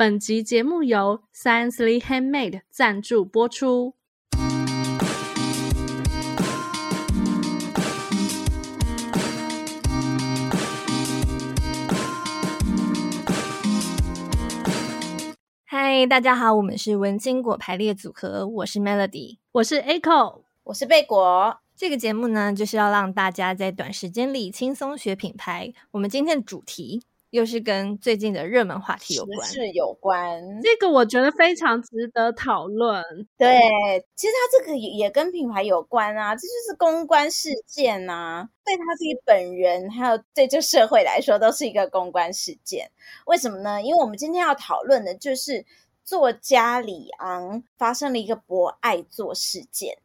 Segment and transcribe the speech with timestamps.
[0.00, 3.96] 本集节目由 Sciencely Handmade 赞助播出。
[15.64, 21.58] 嗨，大家好，我们是文青果排列组合，我是 Melody，我是 Echo，我是贝果。
[21.74, 25.74] 这个节目呢，就是要让大家在短时间里轻松学品牌。
[25.90, 30.40] 我们今天的主题又是跟最近的热门话题有关，是有关。
[30.62, 33.02] 这个我觉得非常值得讨论。
[33.36, 33.60] 对，
[34.16, 42.90] 其实它这个也跟品牌有关啊，这就是公关事件啊，对他自己本人，还有对这社会来说，都是一个公关事件。
[43.26, 43.82] 为什么呢？
[43.82, 45.66] 因为我们今天要讨论的就是
[46.08, 49.98] 作家李昂发生了一个博爱座事件。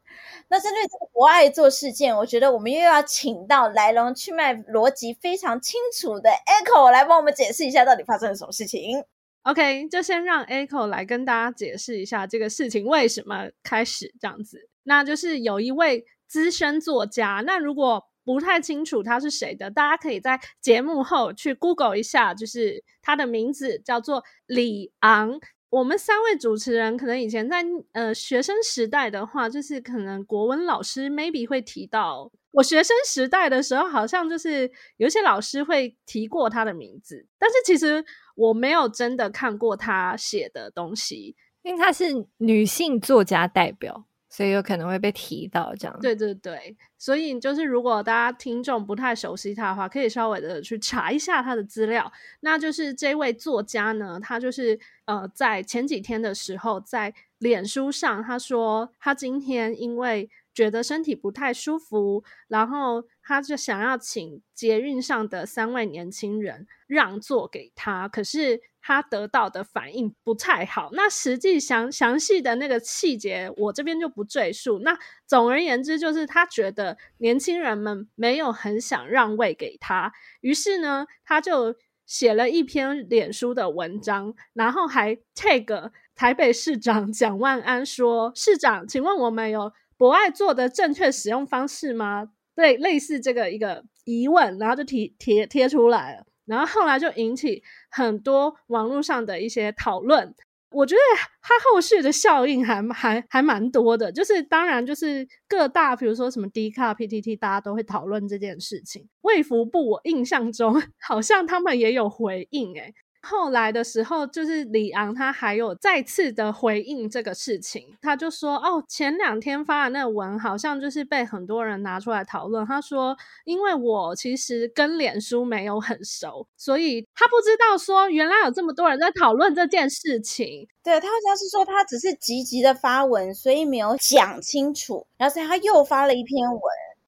[0.50, 9.06] 那针对这个博爱座事件，我觉得我们又要请到来龙去脉、逻辑非常清楚的 Echo 来帮我们解释一下，到底发生了什么事情。
[9.44, 14.70] OK，就先让 Echo 来跟大家解释一下这个事情为什么开始这样子。
[14.84, 25.40] 那就是有一位资深作家，那如果不太清楚他是谁的，大家可以在节目后去 Google 一下，就是他的名字叫做李昂。
[25.74, 32.32] 我们三位主持人可能以前在呃学生时代的话，就是可能国文老师 maybe 会提到。
[32.52, 44.06] 我学生时代的时候，好像就是有些老师会提过他的名字，但是其实我没有真的看过他写的东西，因为他是女性作家代表。
[44.36, 45.96] 所以有可能会被提到这样。
[46.02, 52.12] 对对对，所以就是如果大家听众不太熟悉他的话，可以稍微的去查一下他的资料。
[52.40, 68.60] 那就是这位作家呢，他就是呃，在前几天的时候，在脸书上他说，他今天因为觉得身体不太舒服，然后他就想要请捷运上的三位年轻人让座给他，可是。
[68.86, 74.80] 他得到的反应不太好，那实际详详细的那个细节，我这边就不赘述。
[74.80, 80.12] 那总而言之，就是他觉得年轻人们没有很想让位给他，
[80.42, 81.74] 于是呢，他就
[82.06, 96.26] 写了一篇脸书的文章，然后还 tag 台北市长蒋万安说：“市长，请问我们有博爱座的正确使用方式吗？”对，类似这个一个疑问，然后就贴贴贴出来了。
[96.46, 97.64] 然后后来就引起
[97.96, 100.34] 很多网络上的一些讨论，
[100.72, 101.02] 我觉得
[101.42, 104.12] 它后续的效应还还还蛮多的。
[104.12, 109.08] 就是当然就是各大，比如说什么 D 卡、PTT，大家都会讨论这件事情。
[109.22, 112.94] 卫福部我印象中 好像他们也有回应，诶
[113.26, 136.62] 后来的时候，就是李昂他还有再次的回应这个事情，他就说：“哦，前两天发的那个文好像就是被很多人拿出来讨论。”他说：“因为我其实跟脸书没有很熟，所以他不知道说原来有这么多人在讨论这件事情。”对，他好像是说他只是积极的发文，所以没有讲清楚，然后所以他又发了一篇文，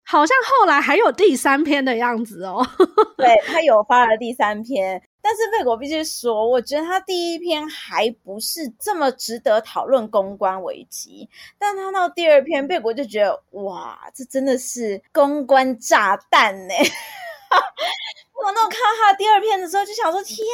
[0.06, 2.66] 好像后来还有第三篇的样子哦。
[3.18, 5.04] 对，他有发了第三篇。
[5.28, 11.28] 但是贝果必须说，我觉得他第一篇还不是这么值得讨论公关危机，
[11.58, 16.76] 但他到第二篇，贝果就觉得哇，这真的是公关炸弹呢！
[18.46, 20.46] 我那我看到他第二篇的时候，就想说天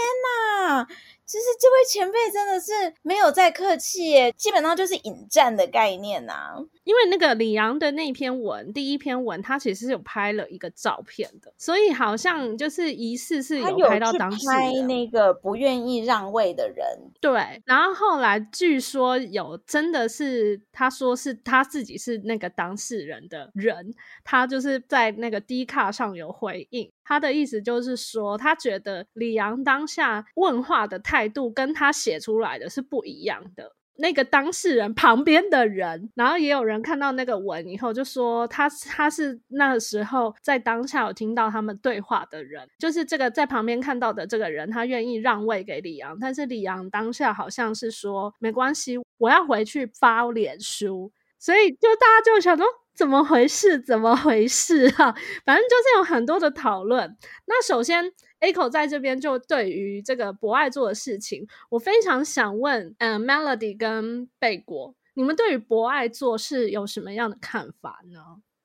[0.64, 0.88] 哪！
[1.32, 6.56] 其实这位前辈真的是没有在客气耶，基本上就是引战的概念呐、啊。
[6.84, 16.86] 因为那个李阳的那篇文，第一篇文他其实是有拍了一个照片的，所以好像就是疑似是有拍到当时拍那个不愿意让位的人。
[17.22, 23.94] 对，然后后来据说有真的是他说是他自己是那个当事人的人，
[24.26, 26.92] 他就是在那个 D 卡上有回应。
[27.04, 33.76] 他的意思就是说，他觉得李昂当下问话的态度跟他写出来的是不一样的。
[33.98, 52.66] 那个当事人旁边的人，然后也有人看到那个文以后，就说他他是那个时候在当下有听到他们对话的人，就是这个在旁边看到的这个人，他愿意让位给李昂，但是李昂当下好像是说没关系，我要回去发脸书，所以就大家就想说。
[52.96, 53.80] 怎么回事？
[53.80, 55.12] 怎么回事啊？
[55.46, 57.18] 反正就是有很多的讨论。
[57.46, 68.20] 那首先，Echo 在这边就对于这个博爱做的事情，我非常想问，嗯、呃，Melody 跟贝果，你们对于博爱做是有什么样的看法呢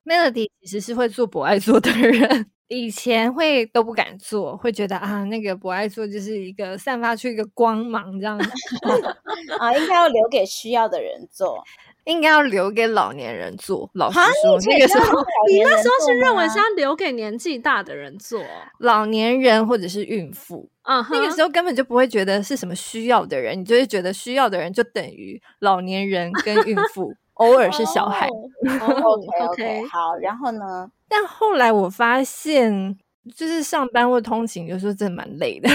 [0.04, 8.50] ？Melody 其实是会做博爱做的人， 以前会都不敢做，会觉得啊，那个博爱做就是一个散发出一个光芒这样子，
[9.58, 11.64] 啊，应该要留给需要的人做。
[12.06, 13.88] 应该要留给老年人做。
[13.94, 18.40] 老实说，那个时候你那时候是认为是要留给年纪大的人做，
[18.78, 20.68] 老年人或者是孕妇。
[20.84, 21.08] 嗯、uh，huh.
[21.14, 28.28] 那个时候根本就不会觉得是什么需要的人，你就会觉得需要的人就等于老年人跟孕妇， 偶尔是小孩。
[28.80, 30.88] Oh, OK OK，好，然后呢？
[31.08, 32.96] 但后来我发现，
[33.34, 35.68] 就是上班或通勤有时候真的蛮累的。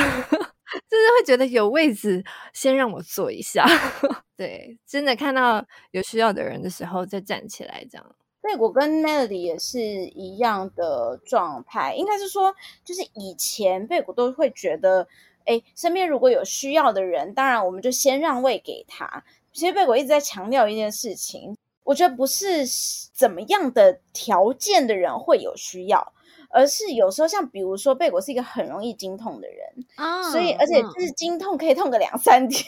[0.90, 2.24] 就是会觉得有位置，
[2.54, 3.66] 先让我坐一下。
[4.38, 8.16] 对，真的看到有需要的人的时候再站起来，这样。
[8.42, 11.94] 对，我跟 Melody 也是一样的状态。
[11.94, 15.08] 应该是说，就是以前贝果都会觉得，
[15.46, 19.24] 哎，身边如果有需要的人，当然我们就先让位给他。
[19.54, 22.66] 其实贝果一直在强调一件事情，我觉得不是
[23.14, 26.14] 怎么样的条件的人会有需要。
[26.52, 32.64] 而是有时候像比如说贝果是一个很容易经痛的人，oh, 所以而且就是经痛可以痛个两三天，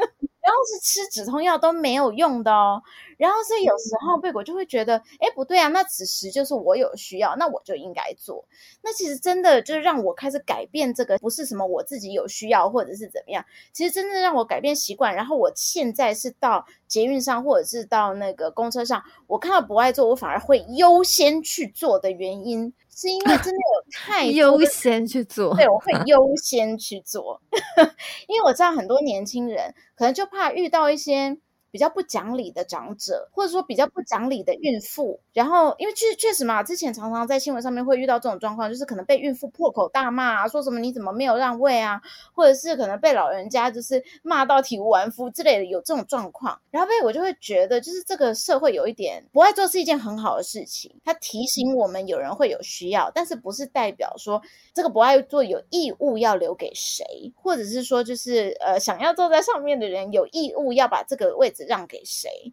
[0.00, 0.08] 嗯、
[0.40, 2.82] 然后是吃止痛药都没有用的哦。
[3.20, 8.42] 然后所以有时候贝果就会觉得，哎，不对啊，那此时就是我有需要，那我就应该做。
[8.80, 13.44] 那其实真的就是让我开始改变这个，不是什么我自己有需要或者是怎么样，
[13.74, 15.14] 其实真正让我改变习惯。
[15.14, 27.38] 然后我现在是到捷运上或者是到那个公车上，我看到不爱做，我反而会优先去做的原因，是因为真的有 太优先去做，对，我会优先去做，
[28.26, 31.36] 因为我知道很多年轻人可能就怕遇到一些。
[31.70, 42.00] 比较不讲理的长者，或者说比较不讲理的孕妇，然后因为确确实嘛，之前常常在新闻上面会遇到这种状况，就是可能被孕妇破口大骂啊，说什么你怎么没有让位啊，
[42.34, 46.60] 或者是可能被老人家就是骂到体无完肤之类的，有这种状况。
[46.70, 54.42] 然后被我就会觉得，就是这个社会有一点不爱做是一件很好的事情，它提醒我们有人会有需要，但是不是代表说
[54.74, 57.04] 这个不爱做有义务要留给谁，
[57.36, 61.59] 或者是说就是呃想要坐在上面的人有义务要把这个位置。
[61.66, 62.52] 让给谁？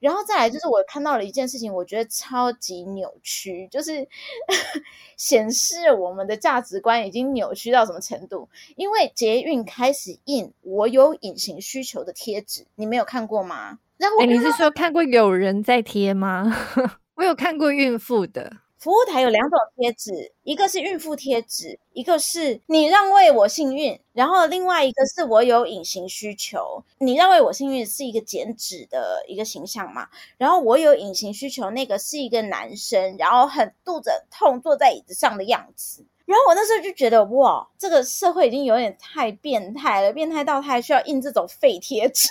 [0.00, 4.08] 然后再来就是我看到了一件事情，我觉得超级扭曲，就是
[5.18, 8.48] 显示我们的价值观已经扭曲到什么程度？
[8.76, 13.78] 因为捷运开始印“我有隐形需求”的贴纸，你没有看过吗？
[13.98, 16.50] 然后诶，你是说看过有人在贴吗？
[17.16, 18.56] 我有看过孕妇的。
[18.80, 26.82] 服务台有两种贴纸，一个是孕妇贴纸，一个是你让位我幸运，然后另外一个是我有隐形需求。
[26.96, 36.02] 你让位我幸运是一个减脂的一个形象嘛，然后我有隐形需求，那个是一个男生，然后很肚子痛坐在椅子上的样子。
[36.24, 42.30] 然后我那时候就觉得哇，这个社会已经有点太变态了，变态到他还需要印这种废贴纸。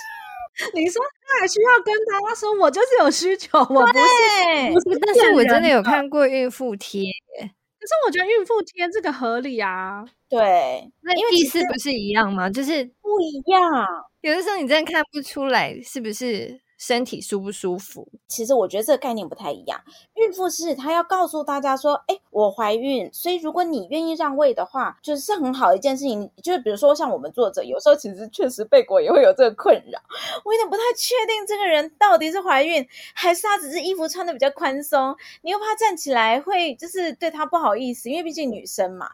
[0.74, 7.04] 你说他还需要跟他说，我就是有需求，我不是，不是，但是我真的有看过孕妇贴，
[7.38, 12.50] 可是我觉得孕妇贴这个合理啊，对，那意思不是一样吗？
[12.50, 13.86] 就是不一样，
[14.20, 16.60] 有的时候你真的看不出来是不是。
[16.80, 18.08] 身体舒不舒服？
[18.26, 19.78] 其实我觉得这个概念不太一样。
[20.14, 30.00] 孕妇是她要告诉大家说：“哎，我怀孕，所以如果你愿意让位的话，就是很好一件事情。”就是比如说像我们作者，有时候其实确实贝果也会有这个困扰。
[30.42, 35.14] 我有点不太确定这个人到底是怀孕，还是她只是衣服穿的比较宽松。
[35.42, 39.10] 你又怕站起来会就是对她不好意思，因为毕竟女生嘛。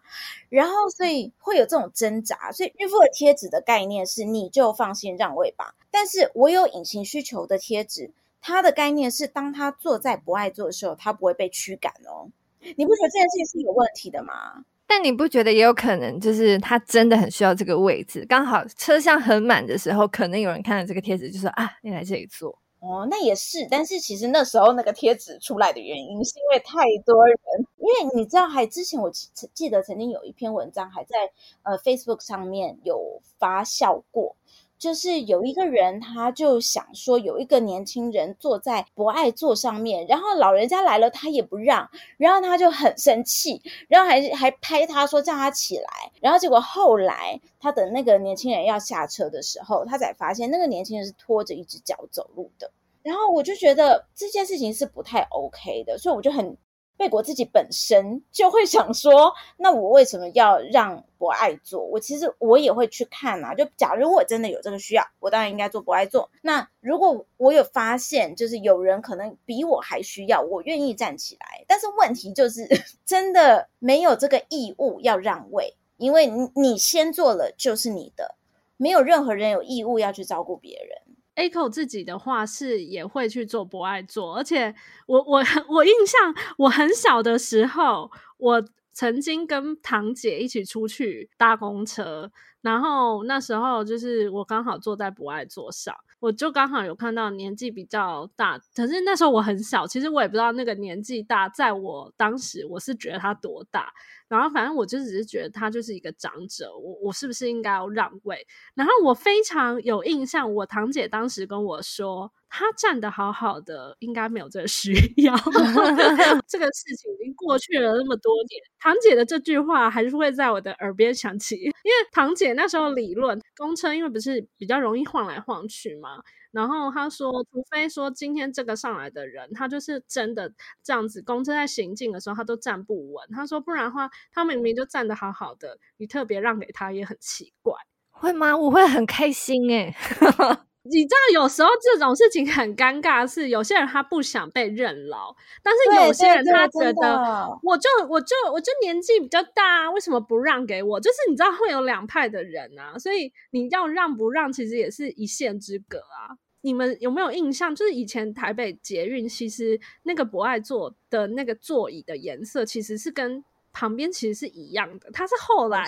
[0.48, 2.52] 然后所以会有这种挣扎。
[2.52, 5.74] 所以孕妇的贴纸的概念是：你就放心让位吧。
[5.98, 8.12] 但是我有隐形需求的贴纸，
[8.42, 12.28] 它的概念是，当他坐在不爱坐的时候，他不会被驱赶哦。
[12.76, 14.62] 你不觉得这件事情是有问题的吗？
[14.86, 22.58] 但你不觉得也有可能，就是他真的很需要这个位置，刚好车厢很满的时候，可能有人看到这个贴纸，就说啊，你来这里坐。
[22.80, 23.66] 哦，那也是。
[23.70, 27.36] 但是其实那时候那个贴纸出来的原因，是因为太多人，
[27.78, 31.16] 因为你知道，还之前我记得曾经有一篇文章还在
[31.62, 34.36] 呃 Facebook 上面有发酵过。
[34.78, 52.70] 就是有一个人，他就想说，有一个年轻人坐在不爱坐上面，然后老人家来了，他也不让，然后他就很生气，然后还还拍他说叫他起来，然后结果后来他等那个年轻人要下车的时候，他才发现那个年轻人是拖着一只脚走路的，
[53.02, 56.56] 然后我就觉得这件事情是不太 OK 的，所以我就很。
[56.96, 61.84] 贝果自己本身就会想说，那我为什么要让不爱做？
[61.84, 63.54] 我其实我也会去看啊。
[63.54, 66.30] 就假如我真的有这个需要，我当然应该做不爱做。
[66.42, 71.64] 那如果我有发现，就是有人可能比我还需要，我愿意站起来。
[71.68, 72.66] 但是问题就是，
[73.04, 78.36] 真的没有这个义务要让位，因为你你先做了就是你的，
[78.76, 81.05] 没有任何人有义务要去照顾别人。
[81.36, 84.74] Echo 自己的话是也会去做不爱做，而且
[85.06, 92.32] 我我我印象我很小的时候，我曾经跟堂姐一起出去搭公车，
[92.66, 103.92] 然后那时候就是我刚好坐在博爱座上，我就刚好有看到年纪比较大，可是那时候我很小，其实我也不知道那个年纪大，在我当时我是觉得他多大。
[104.28, 108.44] 然后反正我就只是觉得他就是一个长者，我我是不是应该要让位？
[108.74, 115.32] 然后我非常有印象，我堂姐当时跟我说，他站得好好的，应该没有这个需要。
[116.48, 126.22] 这个事情已经过去了那么多年，堂姐的这句话还是会在我的耳边响起，因为堂姐那时候理论公车，因为不是比较容易晃来晃去嘛。
[126.50, 133.28] 然后他说，除非说今天这个上来的人，他就是真的这样子，公车在行进的时候他都站不稳。
[133.30, 137.74] 他说，不然的话，他明明就站得好好的，你特别让给他也很奇怪，
[138.10, 138.56] 会吗？
[138.56, 139.94] 我会很开心哎。
[140.90, 151.00] 你知道，有时候这种事情很尴尬，是有些人他不想被认老，但是有些人他觉得，我就我就我就年纪比较大，为什么不让给我？
[151.00, 156.36] 就是你知道会有两派的人啊，所以你要让不让，其实也是一线之隔啊。
[156.62, 157.72] 你们有没有印象？
[157.74, 163.44] 就是以前台北捷运，其实那个博爱座的那个座椅的颜色，其实是跟
[163.76, 165.10] 旁边其实是一样的。
[165.12, 165.84] 它是后来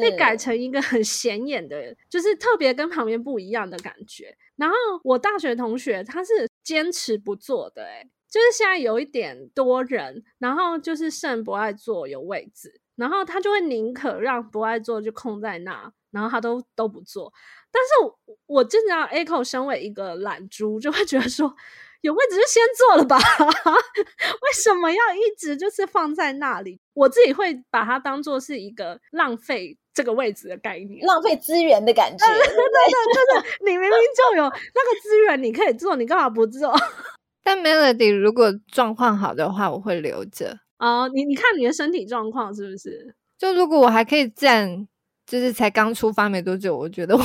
[0.00, 4.34] 被改成一个很显眼的，就是特别跟旁边不一样的感觉。
[4.56, 17.30] 然后我大学同学他是坚持不做的，欸，诶就是现在有一点多人，然后就是剩不爱坐有位置，然后他就会宁可让不爱坐就空在那，然后他都都不坐。
[17.70, 21.54] 但是我，我真的要 Echo 身为一个懒猪，就会觉得说
[22.02, 26.78] 有位置就先坐了吧， 为什么要一直就是放在那里？
[26.94, 32.24] 我自己会把它当做是一个浪费这个位置的概念，浪费资源的感觉。
[32.26, 36.74] 对对对，就是你明明就有 那个资源，你可以做，你干嘛不做？
[37.42, 40.58] 但 Melody 如果状况好的话，我会留着。
[40.78, 43.14] 哦，你你看你的身体状况是不是？
[43.36, 44.86] 就如果我还可以站。
[45.30, 47.22] 就是才刚出发没多久，我觉得我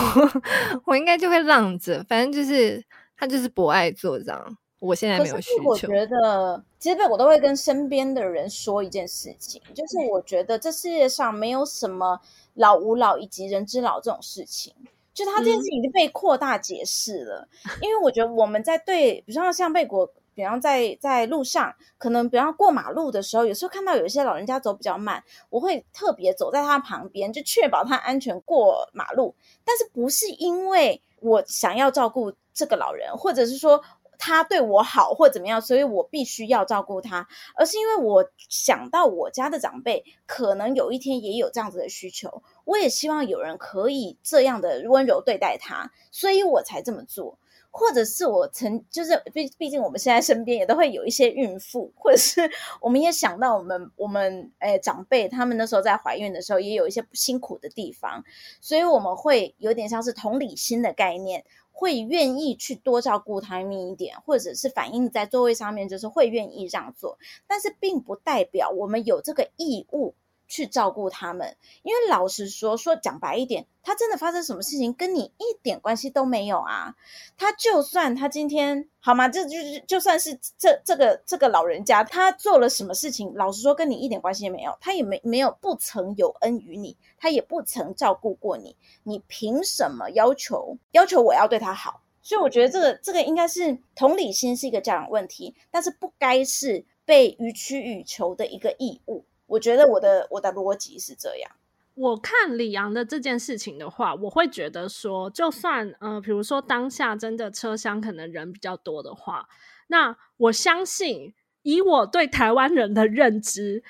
[0.84, 2.84] 我应该就会让着，反正就是
[3.16, 4.58] 他就是不爱做这样。
[4.84, 5.64] 我现在没有需求。
[5.70, 12.20] 我觉得其实我都会跟身边的人说一件事情，就是我觉得这世界上没有什么
[12.56, 14.74] 老吾老以及人之老这种事情，
[15.14, 17.48] 就他这件事情已经被扩大解释了。
[17.66, 20.12] 嗯、因为我觉得我们在对，比如说像贝果。
[20.36, 29.36] 比方在在路上，可能比方过马路的时候，有时候看到有一些老人家走比较慢，我会特别走在他旁边，就确保他安全过马路。
[29.64, 33.80] 但是不是因为我想要照顾这个老人，或者是说
[34.26, 47.38] 他对我好或怎么样，所以我必须要照顾他，而是因为我想到我家的长辈可能有一天也有这样子的需求，我也希望有人可以这样的温柔对待他，所以我才这么做。
[47.76, 52.48] 或者是我曾就是毕毕竟我们现在身边也都会有一些孕妇，或者是
[52.80, 58.24] 我们也想到我们我们诶长辈他们那时候在怀孕的时候也有一些辛苦的地方，
[58.62, 70.14] 所以我们会有点像是同理心的概念，会愿意去多照顾他们一点，或者是反映在座位上面，就是会愿意让座，但是并不代表我们有这个义务。
[70.48, 76.96] 去照顾他们，因为老实说，说讲白一点，他真的发生什么事情跟你一点关系都没有啊。
[77.38, 79.28] 他就算他今天好吗？
[79.28, 92.02] 这就是就算是这这个这个老人家他做了什么事情，老实说跟你一点关系也没有，他也没没有不曾有恩于你，他也不曾照顾过你，你凭什么要求要求我要对他好？
[92.22, 99.26] 所以我觉得这个这个应该是同理心是一个教养问题，但是不该是被予取予求的一个义务。
[99.54, 101.52] 我觉得我的我的逻辑是这样。
[101.94, 109.48] 我看李阳的这件事情的话，我会觉得说，就算呃，比如说当下真的车厢可能人比较多的话，
[109.88, 113.84] 那我相信以我对台湾人的认知，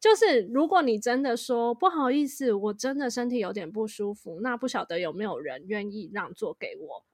[0.00, 7.04] 就是如果你真的说不好意思，我真的身体有点不舒服，那不晓得有没有人愿意让座给我？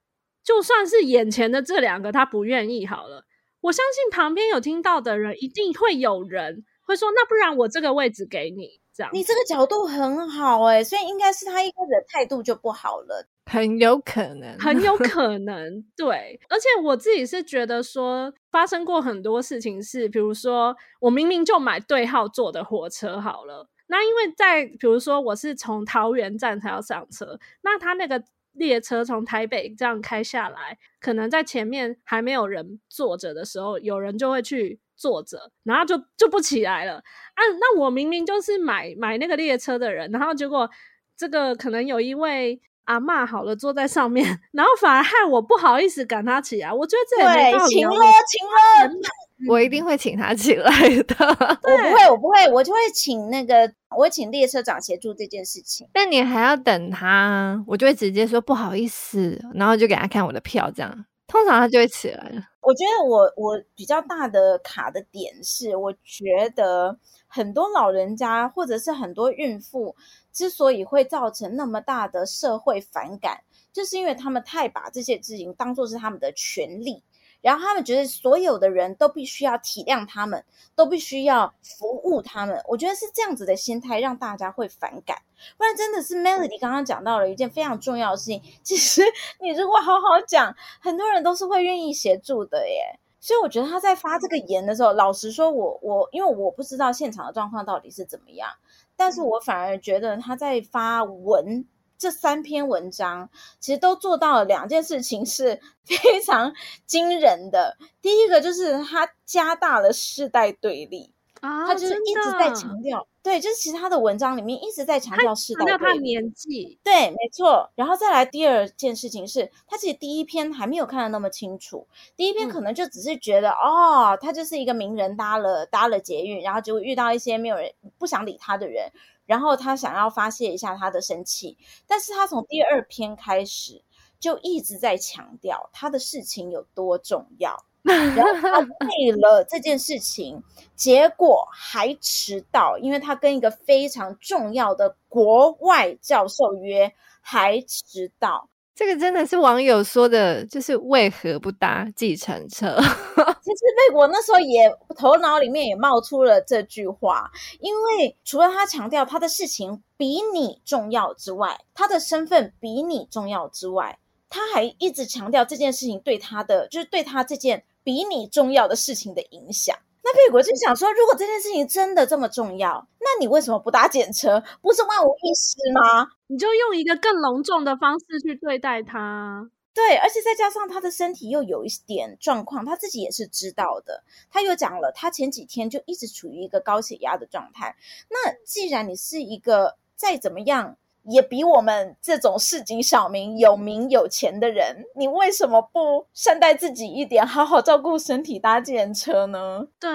[0.45, 3.25] 就算是眼前的这两个他不愿意好了，
[3.63, 6.65] 我相信旁边有听到的人一定会有人。
[6.87, 9.11] 会说，那不然我这个位置给你，这样。
[9.13, 16.39] 你这个角度很好哎、欸，所以应该是他一开始的态度就不好了，很有可能，很有 可能，对。
[16.49, 34.79] 而且我自己是觉得说，发生过很多事情是，比如说我明明就买对号坐的火车好了，那因为在比如说我是从桃园站才要上车，那他那个列车从台北这样开下来，可能在前面还没有人坐着的时候，有人就会去。
[34.97, 37.41] 坐着，然后就就不起来了啊！
[37.61, 40.69] 那我明明就是买买那个列车的人，然后结果
[41.17, 46.73] 这个可能有一位阿嬷好了坐在上面， 然后反而害我不好意思赶他起来。
[46.73, 47.75] 我觉得这也没道理。
[47.75, 51.15] 对，情勒情勒，我一定会请他起来的。
[51.63, 55.87] 我不会，我不会，我就会请那个，我会请列车长协助这件事情。
[55.93, 62.43] 但你还要等他，我就会直接说不好意思，然后就给他看我的票，这样通常他就会起来了。
[62.61, 69.95] 我觉得我我比较大的卡的点是，我觉得很多老人家或者是很多孕妇
[70.33, 77.03] 之所以会造成那么大的社会反感，就是因为他们太把这些事情当做是他们的权利。
[77.47, 82.61] 然后他们觉得所有的人都必须要体谅他们，都必须要服务他们。
[82.67, 85.17] 我觉得是这样子的心态让大家会反感。
[85.57, 88.43] 不然真的是 Melody 刚刚讲到了一件非常重要的事情。
[88.65, 89.01] 其实
[89.39, 92.99] 你如果好好讲，很多人都是会愿意协助的耶。
[93.21, 98.51] 所以我觉得他在发这个言的时候，老实说我，我因为我不知道现场的状况到底是怎么样，
[98.97, 101.65] 但是我反而觉得他在发文。
[101.99, 106.53] 这三篇文章其实都做到了两件事情，是非常
[106.87, 107.77] 惊人的。
[108.03, 117.71] 第一个就是他加大了世代对立啊，他就是一直在强调，对，就是其他的文章里面一直在强调世代对立，他年纪，对，没错。
[117.75, 121.87] 然后再来第二件事情是，他其实第一篇还没有看得那么清楚，
[122.17, 128.91] 第一篇可能就只是觉得、嗯、哦，他就是一个名人搭了搭了捷运，然后就遇到一些没有人不想理他的人。
[129.27, 133.83] 然后他想要发泄一下他的生气，但是他从第二篇开始
[134.19, 140.43] 就一直在强调他的事情有多重要， 然后他为了这件事情，
[140.75, 148.49] 结果还迟到，因为他跟一个非常重要的国外教授约，还迟到。
[148.77, 152.77] 这个真的是网友说的，就是为何不搭计程车？
[152.77, 157.31] 其实贝果那时候也头脑里面也冒出了这句话，
[157.61, 169.75] 因为除了他强调他的事情比你重要之外，他的身份比你重要之外，他还一直强调这件事情对他的，就是对他这件比你重要的事情的影响。
[170.09, 174.41] 那贝果就想说，如果这件事情真的这么重要，那你为什么不搭检车？
[174.63, 176.07] 不是万无一失吗？
[176.29, 179.51] 你就用一个更隆重的方式去对待他。
[179.75, 184.05] 对，而且再加上他的身体又有一点状况，他自己也是知道的。
[184.31, 187.75] 他又讲了，他前几天就一直处于一个高血压的状态。
[188.09, 190.77] 那既然你是一个再怎么样，
[191.09, 199.67] 也比我们这种市井小民有名有钱的人，你为什么不善待自己一点，好好照顾身体，搭计程车呢？
[199.79, 199.91] 对，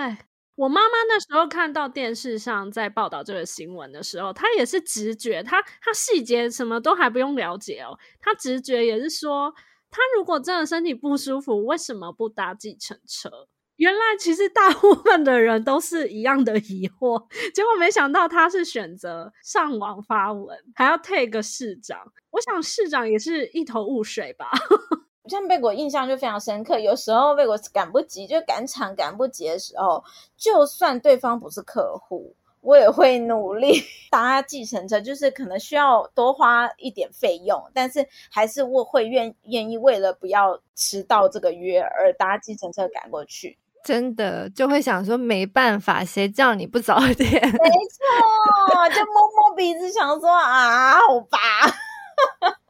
[0.55, 9.53] 我妈妈那时候看到电视上在报道这个新闻的时候，她也是直觉，她她细节什么都还不用了解哦，她直觉也是说，
[9.89, 13.47] 她如果真的身体不舒服，为什么不搭计程车？
[13.77, 21.99] 原来其实大部分的人都是一样的疑惑，结果没想到他是选择上网发文，还要 tag 市长。
[22.29, 24.51] 我想市长也是一头雾水吧。
[25.29, 30.03] 像贝果印象就非常深刻，有时候贝果赶不及，就赶场赶不及的时候，
[30.35, 43.57] 就算对方不是客户，我也会努力 搭计程车，就是可能需要多花一点费用，但是还是我会愿愿意为了不要迟到这个约而搭计程车赶过去。
[43.83, 47.31] 真的就会想说没办法，谁叫你不早点？
[47.31, 51.37] 没错，就摸摸鼻子想说啊，好吧。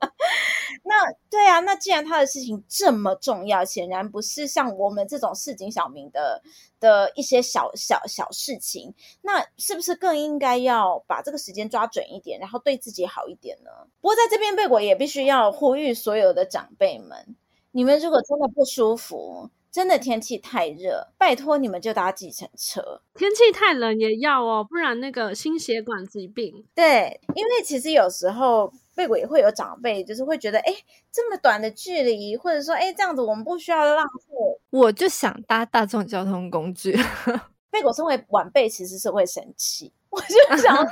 [0.91, 6.43] 那对啊，那既然他的事情这么重要，显然不是像我们这种市井小民的
[6.81, 13.71] 的一些小小小事情，那是不是更应该要把这个时间抓准一点，然后对自己好一点呢？
[14.01, 17.37] 不过在这边贝果也必须要呼吁所有的长辈们，
[17.71, 19.49] 你们如果真的不舒服。
[19.71, 23.01] 真的天气太热，拜托你们就搭计程车。
[23.15, 26.65] 天气太冷也要哦，不然那个心血管疾病。
[26.75, 30.73] 对，因为其实有时候贝果也会有长辈，就是会觉得，哎，
[31.11, 34.33] 这么短的距离，或者说，哎，这样子我们不需要浪费。
[34.69, 36.97] 我就想搭大众交通工具。
[37.71, 39.93] 贝果身为晚辈，其实是会生气。
[40.11, 40.91] 我就想说，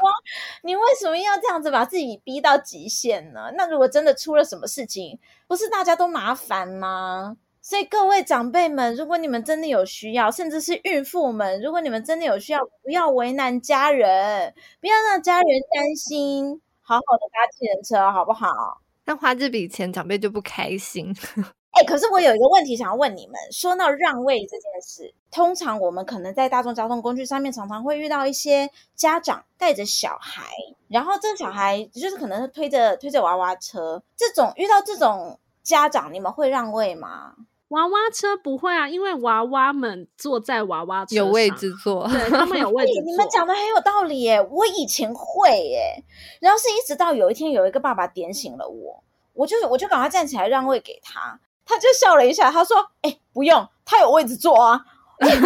[0.64, 3.52] 你为什么要这样子把自己逼到极限呢？
[3.56, 7.36] 那如果真的出了什么事情，不是大家都麻烦吗？
[7.62, 18.82] 所以各位长辈们，如果你们真的有需要，甚至是孕妇们，如果你们真的有需要，不要为难家人，不要让家人担心，好好的搭计程车，好不好？
[19.06, 21.16] 那花这笔钱，长辈就不开心。
[21.70, 30.46] 哎、欸，可是我有一个问题想要问你们，说到让位这件事，通常我们可能在大众交通工具上面，常常会遇到一些家长带着小孩，
[30.88, 37.36] 然后这个小孩就是可能是推着推着娃娃车，这种遇到这种家长，你们会让位吗？
[37.70, 43.04] 娃娃车不会啊，因为娃娃们坐在娃娃车有位置坐，对，他们有位置坐。
[43.04, 46.04] 你们讲的很有道理耶，我以前会耶，
[46.42, 49.04] 然后是一直到有一天有一个爸爸点醒了我，
[49.34, 54.84] 我就我就赶快站起来让位给他，他就笑了一下，他说：“哎，不用，他有位置坐啊。”
[55.20, 55.44] 被惊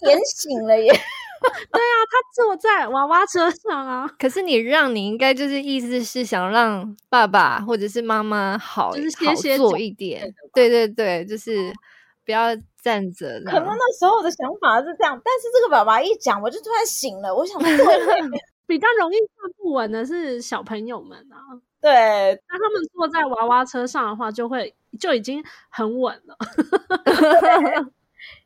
[0.06, 0.92] 点醒了耶！
[1.72, 4.08] 对啊，他坐在娃娃车上啊。
[4.18, 10.34] 可是你让你应该就是意思是想让爸爸或者是妈妈好，就是歇歇坐一点。
[10.52, 11.72] 对对对，就是
[12.24, 13.40] 不要站着。
[13.46, 17.34] 可能那时候的想法是这样，但是这个爸爸一讲，我就突然醒了。
[17.34, 17.68] 我想对，
[18.66, 21.60] 比较容易站不稳的是小朋友们啊。
[21.80, 21.90] 对，
[22.48, 26.36] 那他们坐在娃娃车上的话，就会就已经很稳了。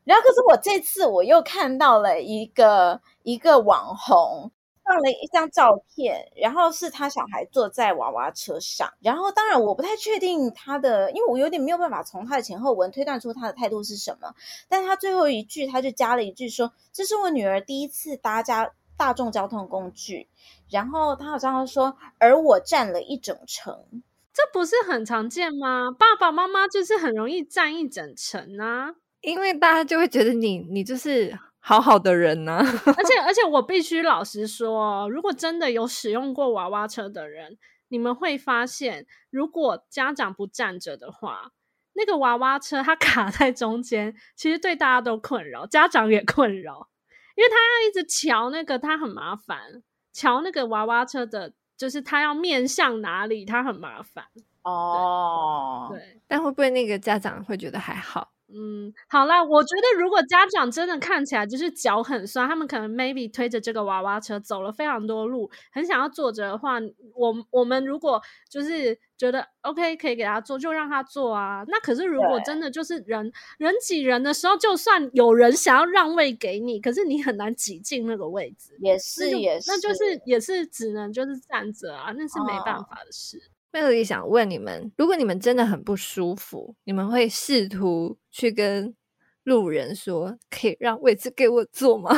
[0.04, 4.50] 然后，可是我这次我又看到了一个一个网红
[4.84, 14.34] 放了一张照片，然后是他小孩坐在娃娃车上，然后当然我不太确定他的，因为我有点没有办法从他的前后文推断出他的态度是什么。
[14.68, 20.28] 但他最后一句他就加了一句说：“这是我女儿第一次搭家大众交通工具。”
[20.68, 24.02] 然后他好像说：“而我占了一整程，
[24.34, 25.90] 这不是很常见吗？
[25.98, 37.56] 爸爸妈妈就是很容易占一整程啊。”因为大家就会觉得你你就是好好的人呢、啊，而且而且我必须老实说，如果真的有使用过娃娃车的人，
[37.88, 41.52] 你们会发现，如果家长不站着的话，
[41.94, 46.88] 那个娃娃车它 卡在中间，其实对大家都困扰，家长也困扰，
[47.34, 49.82] 因为他要一直瞧那个，他很麻烦，
[50.12, 54.26] 瞧那个娃娃车的，就是他要面向哪里，他很麻烦
[54.64, 55.88] 哦。
[55.90, 58.33] 对，但会不会那个家长会觉得还好？
[58.46, 66.78] 嗯，好啦，我觉得如果家长真的看起来就是脚很酸，他们可能 maybe 推着这个娃娃车走了非常多路，很想要坐着的话，
[67.14, 71.64] 我我们如果就是觉得 OK 可以给他坐，就让他坐啊。
[71.68, 83.38] 那可是如果真的就是人人挤人的时候，就算有人想要让位给你，可是你很难挤进那个位置，也是也是，那就是也是只能就是站着啊，那是没办法的事。
[83.38, 88.94] 哦 Melody 想问你们，如果你们真的很不舒服，你们会试图去跟
[89.42, 92.10] 路人说，可以让位置给我坐吗？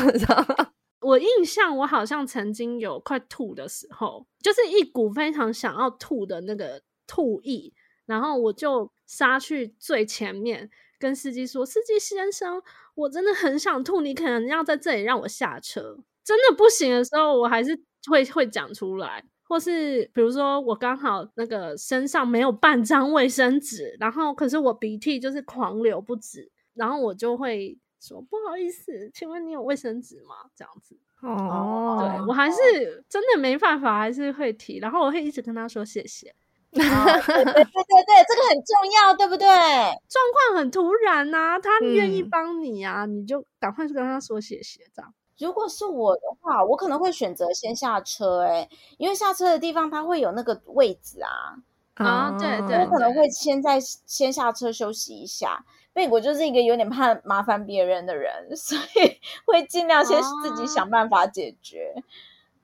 [1.00, 7.72] 我印象，我好像曾经有快吐的时候，就是一股非常想要吐的那个吐意，
[8.04, 12.62] 然后我就杀去最前面，跟司机说：“司机先生，
[12.94, 19.24] 我真的很想吐，你可能要在这里让我下车。”真的不行的时候，我还是会会讲出来。
[19.48, 30.34] 或是比如说我刚好那个身上没有半张卫生纸，然后可是我鼻涕就是狂流不止，然后我就会说不好意思，请问你有卫生纸吗？
[30.56, 36.34] 这样子哦，对我还是真的没办法，还是会提，然后我会一直跟他说谢谢。
[36.76, 36.80] 哦、
[37.26, 39.46] 对对对对对，这个很重要，对不对？
[39.46, 45.14] 状况很突然呐、啊，他愿意帮你啊，嗯、你就赶快去跟他说谢谢，这样。
[45.38, 51.56] 如果是我的话，我可能会选择先下车，欸，诶，因为下车的地方它会有那个位置啊，
[51.94, 55.64] 啊，对对，我可能会先在先下车休息一下。
[55.92, 61.94] 贝果就是一个有点怕麻烦别人的人， 所以会尽量先自己想办法解决。
[61.96, 62.00] 啊、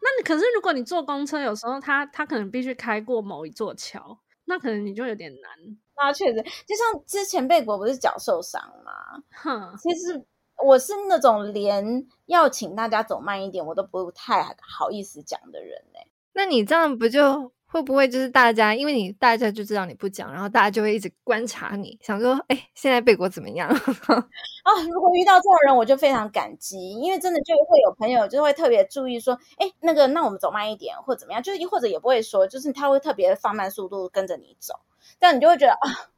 [0.02, 5.50] 那你可是如果你坐公车，有时候他他可能必须开过某一座桥，那可能你就有点难。
[5.96, 9.22] 那确实，就像之前贝果不是脚受伤吗？
[9.30, 10.24] 哼，其实。
[10.64, 16.08] 我是那种连要请大家走慢一点，我都不太好意思讲的人呢、欸。
[16.32, 23.68] 那你这样不就会不会就是大家，因为你大家就知道你不讲，然后大家就会一直观察你，想说，哎、欸，现在贝果怎么样？
[23.68, 23.74] 啊，
[24.92, 34.74] 如果遇到这种人，我就非常感激，因为真的就会有朋友就会特别注意说，哎、欸，那个，那我们走慢一点，或怎么样，就是或者也不会说，就是他会特别放慢速度跟着你走，
[35.18, 36.11] 这样你就会觉得啊。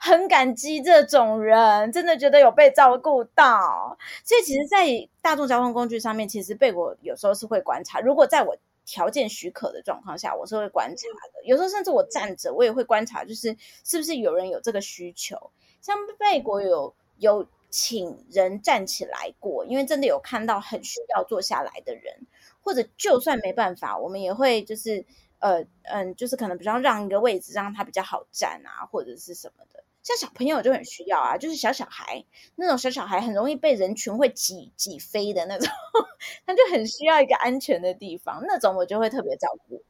[0.00, 3.96] 很感激这种人，真的觉得有被照顾到。
[4.24, 4.86] 所以其实，在
[5.20, 8.00] 大众交通工具上面，其实贝果有时候是会观察。
[8.00, 11.44] 如果在我条件许可的状况下，我是会观察的。
[11.44, 15.50] 有时候甚至我站着，我也会观察，就是是不是有人有这个需求。
[15.80, 22.26] 像贝果有有请人站起来过，因为真的有看到很需要坐下来的人，
[22.60, 25.04] 或者就算没办法，我们也会就是。
[25.42, 29.82] 呃嗯，就是可能比较让一个位置，让他比较好站啊，或者是什么的。
[30.04, 32.24] 像小朋友就很需要啊，就是小小孩
[32.56, 35.68] 那种小小孩很容易被人群会挤挤飞的那种，
[36.46, 39.84] 他就很需要一个安全的地方，那种我就会特别照顾。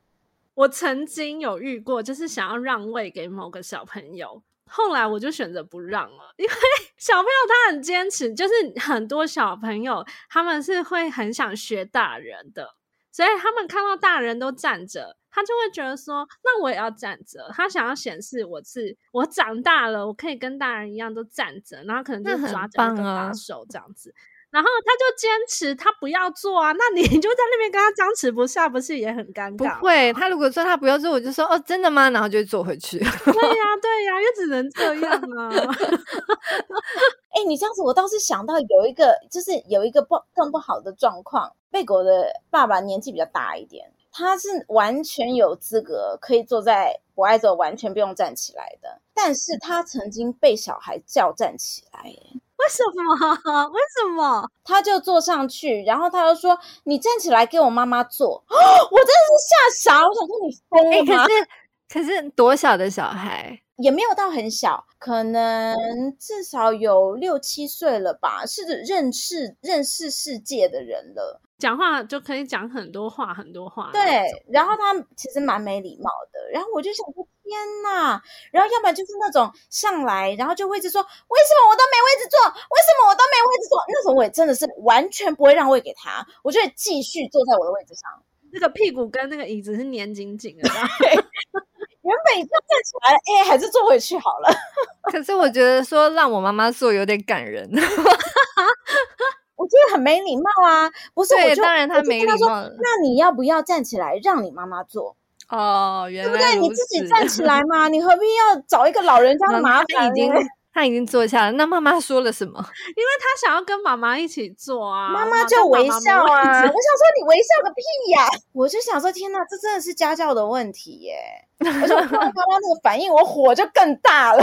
[0.54, 6.52] 我曾经有遇过，就是想要让位给某个小朋友，后来我就选择不让了，因为
[6.98, 12.74] 小朋友他很坚持，就是很多小朋友他们是会很想学大人的，
[13.10, 15.16] 所以他们看到大人都站着。
[15.32, 17.50] 他就会觉得说，那我也要站着。
[17.52, 24.14] 他想要显示我是我长大了，我可以跟大人一样都站着，然后可能就抓着那个把手这样子。
[24.50, 29.78] 然后他就坚持他不要做啊，那你就在那边跟他僵持不下，不是也很尴尬？
[29.78, 32.10] 不会，他如果说他不要做，我就说哦，真的吗？
[32.10, 32.98] 然后就坐回去。
[32.98, 35.48] 对呀，对呀，也只能这样啊。
[37.32, 41.50] 哎、欸，你这样子，我倒是想到有一个，就是有一个不更不好的状况。
[41.70, 49.00] 贝果的爸爸年纪比较大一点，他是完全有资格可以坐在博爱座，完全不用站起来的。
[49.14, 53.68] 但是他曾经被小孩叫站起来，为什么？
[53.72, 54.48] 为什么？
[54.62, 58.54] 他就坐上去，然后他就说：“你站起来给我妈妈坐。”哦，
[58.90, 61.24] 我真的是吓傻，我想说你疯了吗？
[61.24, 63.58] 欸，可是，可是多小的小孩？
[63.78, 65.74] 也没有到很小，可能
[66.18, 73.88] 至少有六七岁了吧，是认识认识世界的人了，讲话就可以讲很多话，很多话。
[73.92, 78.20] 对，然后他其实蛮没礼貌的，然后我就想说天哪，
[78.50, 88.10] 然后要不然就是那种上来，然后就会一直说为什么我都没位置坐，为什么我都没位置坐，那种我也真的是完全不会让位给他，我就会继续坐在我的位置上，
[88.52, 90.68] 那个屁股跟那个椅子是粘紧紧的。
[90.68, 94.52] 原本已经站起来了，哎，还是坐回去好了。
[95.12, 97.70] 可是我觉得说让我妈妈坐有点感人，
[99.62, 100.90] 我觉得很没礼貌啊。
[101.14, 102.62] 不是，我就当然他没礼貌。
[102.62, 105.16] 那你要不要站起来让你妈妈坐？
[105.48, 106.60] 哦，原来对不对？
[106.60, 110.10] 你自己站起来嘛，你何必要找一个老人家的麻烦？
[110.10, 110.32] 已经
[110.74, 111.52] 他已经坐下了。
[111.52, 112.52] 那妈妈说了什么？
[112.96, 115.10] 因为他想要跟妈妈一起坐啊。
[115.10, 116.24] 妈妈就微笑啊。
[116.24, 118.26] 我想说你微笑个屁呀！
[118.54, 121.14] 我就想说，天哪，这真的是家教的问题耶。
[121.58, 124.42] 我就看到妈妈那个反应，我火就更大了。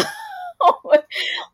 [0.84, 0.94] 我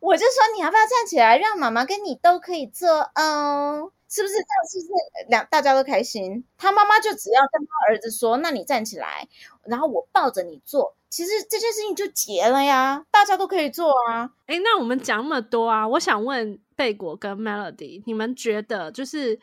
[0.00, 2.88] 我就说，你要不要站起来，让妈妈跟你都可以做？
[3.14, 4.48] 嗯，是不是这样？
[4.70, 4.92] 是不是
[5.28, 6.44] 两大家都开心？
[6.58, 9.28] 他妈妈就只要跟他儿子说：“那你站起来，
[9.64, 14.30] 然后我抱着你做。”其实这件事情就结了呀，大家都可以做啊。
[14.46, 19.38] 诶，那我们讲那么多啊，我想问贝果跟 Melody，你们觉得就是？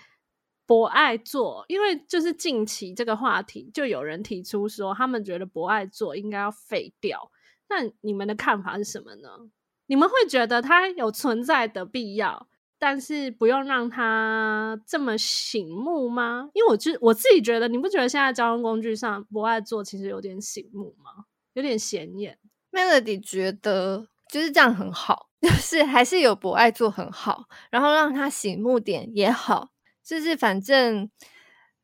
[0.65, 7.30] 博爱做，因为就是近期这个话题，就有人提出说，他们觉得博爱做应该要废掉。
[7.75, 9.29] 那你们的看法是什么呢？
[9.88, 16.49] 你们会觉得它有存在的必要，但是不用让它这么醒目吗？
[16.53, 21.25] 因为我就我自己觉得，你不觉得现在交通工具上博爱座其实有点醒目吗？
[21.53, 22.38] 有点显眼。
[22.71, 29.71] Melody 觉得就是这样很好， 就是还是有博爱座很好，然后让它醒目点也好。
[30.03, 31.09] 就是反正，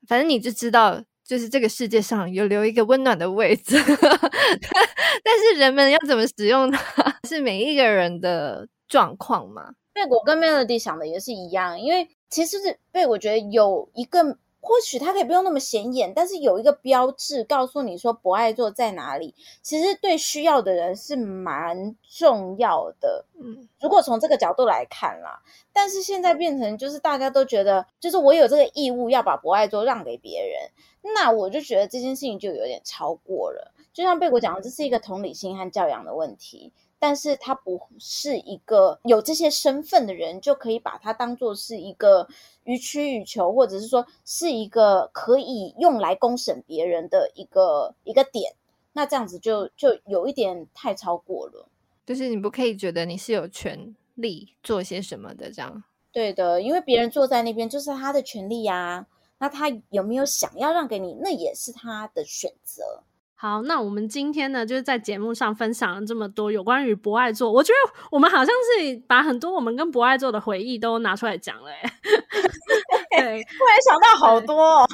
[0.07, 9.73] 反正你就知道，就是这个世界上有留一个温暖的位置， 但是人们要怎么使用它，是每一个人的状况嘛。
[9.93, 14.39] 贝果跟 Melody 想的也是一样，因为其实是贝果觉得有一个。
[14.61, 23.25] 或许它可以不用那么显眼，但是有一个标志告诉你说博爱座在哪里，其实对需要的人是蛮重要的。
[23.41, 25.41] 嗯，如果从这个角度来看啦，
[25.71, 33.73] 但是现在变成就是大家都觉得，就是我有这个义务要把博爱座让给别人，那我就觉得这件事情就有点超过了。
[33.93, 36.73] 就像贝果讲的，这是一个同理心和教养的问题。
[36.99, 42.27] 但是他不是一个有这些身份的人，就可以把它当做是一个
[42.65, 48.53] 予取予求，或者是说是一个可以用来公审别人的一个一个点。
[48.91, 51.67] 那这样子就就有一点太超过了。
[52.05, 55.83] 就是你不可以觉得你是有权利做些什么的，这样。
[56.11, 59.07] 对的，因为别人坐在那边就是他的权利呀。
[59.41, 63.03] 那他有没有想要让给你，那也是他的选择。
[63.41, 71.81] 好，那我们今天呢，就是在节目上分享了这么多有关于博爱座，我觉得我们好像是把很多我们跟博爱座的回忆都拿出来讲了，哎，
[73.11, 74.87] 对，突然想到好多哦，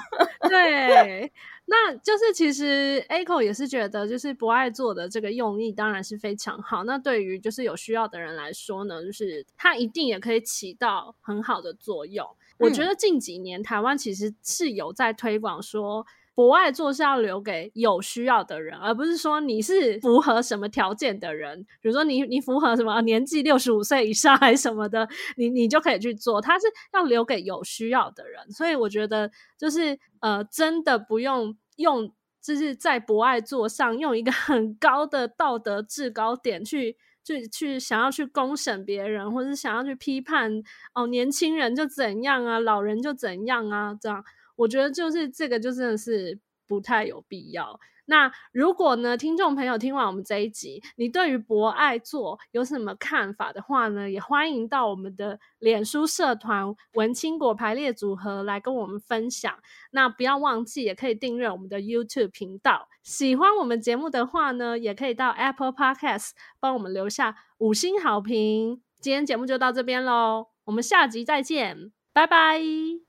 [0.47, 1.31] 对，
[1.65, 12.23] 那就是其实 Echo 也是觉得，就是博爱座的这个用意当然是非常好，那对于就是有需要的人来说呢，就是它一定也可以起到很好的作用。
[12.27, 16.05] 嗯、我觉得近几年台湾其实是有在推广说。
[16.35, 26.41] 博爱座是要留给有需要的人，而不是说你是符合什么条件的人，比如说你你符合什么年纪六十五岁以上还是什么的，你你就可以去做。
[26.41, 40.61] 他是要留给有需要的人，所以我觉得就是呃，真的不用用，就是在博爱座上用一个很高的道德制高点去去去想要去公审别人，或者是想要去批判
[40.93, 44.25] 哦，年轻人就怎样啊，老人就怎样啊，这样。
[44.55, 47.79] 我觉得就是这个，就真的是不太有必要。
[48.07, 59.51] 那如果呢，听众朋友听完我们这一集，你对于博爱座有什么看法的话呢，也欢迎到我们的脸书社团“文青果排列组合”来跟我们分享。
[59.89, 62.87] 那不要忘记，也可以订阅我们的 YouTube 频道。
[63.01, 68.83] 喜欢我们节目的话呢，也可以到 Apple Podcast 帮我们留下五星好评。
[68.99, 71.94] 今天节目就到这边喽，我们下集再见。
[72.15, 72.57] 拜拜，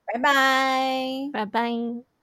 [0.05, 2.16] 拜拜，拜拜。